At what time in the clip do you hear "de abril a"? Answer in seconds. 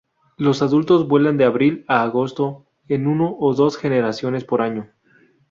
1.37-2.01